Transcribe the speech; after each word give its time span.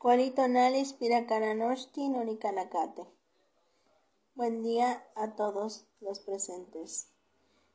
Cualitonalis 0.00 0.94
Piracaranoshti 0.94 2.08
Noricanacate. 2.08 3.06
Buen 4.34 4.62
día 4.62 5.04
a 5.14 5.36
todos 5.36 5.88
los 6.00 6.20
presentes. 6.20 7.12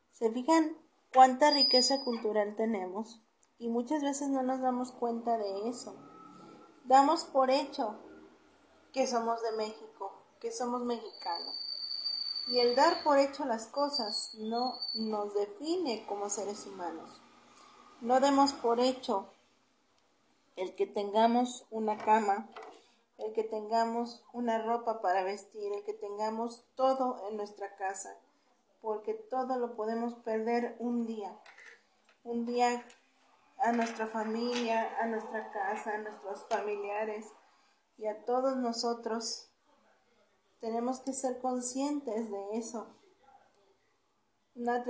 ¿Se 0.10 0.32
fijan 0.32 0.76
cuánta 1.14 1.52
riqueza 1.52 2.04
cultural 2.04 2.56
tenemos? 2.56 3.22
Y 3.60 3.70
muchas 3.70 4.02
veces 4.02 4.30
no 4.30 4.42
nos 4.42 4.60
damos 4.60 4.92
cuenta 4.92 5.38
de 5.38 5.70
eso. 5.70 5.96
Damos 6.86 7.26
por 7.26 7.52
hecho 7.52 8.00
que 8.92 9.06
somos 9.06 9.40
de 9.44 9.52
México, 9.52 10.12
que 10.40 10.52
somos 10.52 10.82
mexicanos. 10.82 11.56
Y 12.48 12.58
el 12.58 12.76
dar 12.76 13.04
por 13.04 13.20
hecho 13.20 13.46
las 13.46 13.68
cosas 13.68 14.32
no 14.40 14.74
nos 14.96 15.32
define 15.36 16.08
como 16.08 16.32
seres 16.32 16.66
humanos. 16.66 17.22
No 18.02 18.20
demos 18.20 18.52
por 18.54 18.80
hecho 18.80 19.30
el 20.56 20.76
que 20.76 20.88
tengamos 20.88 21.66
una 21.70 21.98
cama, 21.98 22.50
el 23.18 23.34
que 23.34 23.44
tengamos 23.44 24.26
una 24.34 24.62
ropa 24.62 25.02
para 25.02 25.24
vestir, 25.24 25.72
el 25.74 25.84
que 25.84 25.94
tengamos 25.94 26.66
todo 26.76 27.28
en 27.30 27.38
nuestra 27.38 27.76
casa, 27.76 28.18
porque 28.82 29.14
todo 29.14 29.58
lo 29.58 29.76
podemos 29.76 30.16
perder 30.16 30.76
un 30.80 31.06
día. 31.06 31.38
Un 32.24 32.46
día 32.46 32.86
a 33.60 33.72
nuestra 33.72 34.08
familia, 34.08 34.98
a 35.00 35.08
nuestra 35.08 35.52
casa, 35.52 35.96
a 35.96 35.98
nuestros 36.00 36.46
familiares 36.50 37.28
y 37.98 38.08
a 38.08 38.26
todos 38.26 38.58
nosotros. 38.58 39.50
Tenemos 40.60 41.00
que 41.00 41.14
ser 41.14 41.40
conscientes 41.40 42.32
de 42.32 42.58
eso. 42.58 42.88
Nat 44.56 44.88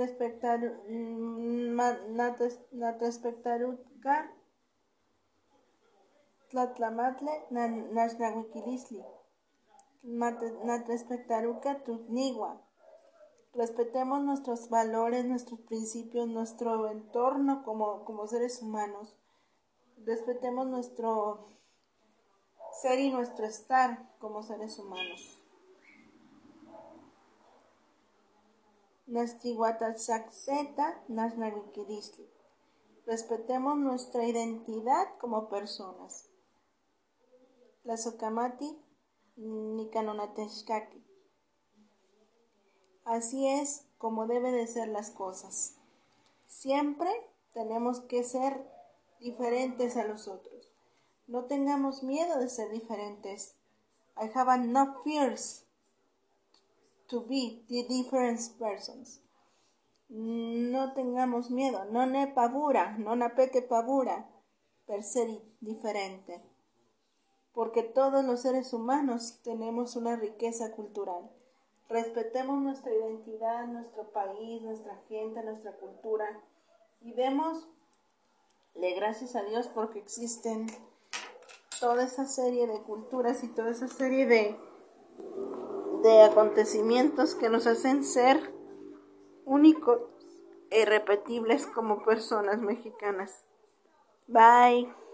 Tlatlamatle 6.50 7.46
Naxnahuiquilisli, 7.50 9.04
Natrespectaruca 10.02 11.82
Tutnigua. 11.82 12.62
Respetemos 13.52 14.22
nuestros 14.22 14.68
valores, 14.70 15.24
nuestros 15.24 15.58
principios, 15.60 16.28
nuestro 16.28 16.88
entorno 16.88 17.64
como, 17.64 18.04
como 18.04 18.28
seres 18.28 18.62
humanos. 18.62 19.20
Respetemos 20.04 20.68
nuestro 20.68 21.48
ser 22.80 23.00
y 23.00 23.10
nuestro 23.10 23.46
estar 23.46 24.16
como 24.20 24.44
seres 24.44 24.78
humanos. 24.78 25.38
Nastihuataxaxeta 29.08 31.02
Naxnahuiquilisli. 31.08 32.30
Respetemos 33.04 33.76
nuestra 33.78 34.24
identidad 34.24 35.16
como 35.18 35.48
personas. 35.48 36.30
Tlazocamati 37.86 38.76
Nicanonatexcaqui. 39.36 41.04
Así 43.04 43.46
es 43.46 43.86
como 43.96 44.26
debe 44.26 44.50
de 44.50 44.66
ser 44.66 44.88
las 44.88 45.10
cosas. 45.10 45.76
Siempre 46.48 47.08
tenemos 47.52 48.00
que 48.00 48.24
ser 48.24 48.68
diferentes 49.20 49.96
a 49.96 50.04
los 50.04 50.26
otros. 50.26 50.74
No 51.28 51.44
tengamos 51.44 52.02
miedo 52.02 52.40
de 52.40 52.48
ser 52.48 52.72
diferentes. 52.72 53.54
I 54.20 54.32
have 54.34 54.58
no 54.58 55.00
fears 55.04 55.64
to 57.06 57.24
be 57.24 57.64
the 57.68 57.84
different 57.84 58.40
persons. 58.58 59.22
No 60.08 60.92
tengamos 60.92 61.52
miedo, 61.52 61.84
no 61.84 62.04
ne 62.06 62.26
pavura, 62.26 62.98
no 62.98 63.14
napete 63.14 63.62
pavura 63.62 64.28
per 64.86 65.04
ser 65.04 65.28
diferente 65.60 66.55
porque 67.56 67.82
todos 67.82 68.22
los 68.22 68.42
seres 68.42 68.74
humanos 68.74 69.40
tenemos 69.42 69.96
una 69.96 70.14
riqueza 70.14 70.72
cultural. 70.72 71.30
Respetemos 71.88 72.58
nuestra 72.58 72.92
identidad, 72.92 73.66
nuestro 73.66 74.12
país, 74.12 74.60
nuestra 74.60 74.94
gente, 75.08 75.42
nuestra 75.42 75.72
cultura 75.72 76.26
y 77.00 77.14
démosle 77.14 77.64
gracias 78.96 79.36
a 79.36 79.42
Dios 79.44 79.68
porque 79.68 80.00
existen 80.00 80.66
toda 81.80 82.04
esa 82.04 82.26
serie 82.26 82.66
de 82.66 82.82
culturas 82.82 83.42
y 83.42 83.48
toda 83.48 83.70
esa 83.70 83.88
serie 83.88 84.26
de, 84.26 84.54
de 86.02 86.22
acontecimientos 86.24 87.34
que 87.34 87.48
nos 87.48 87.66
hacen 87.66 88.04
ser 88.04 88.52
únicos 89.46 90.02
e 90.68 90.82
irrepetibles 90.82 91.66
como 91.66 92.04
personas 92.04 92.60
mexicanas. 92.60 93.46
Bye. 94.26 95.05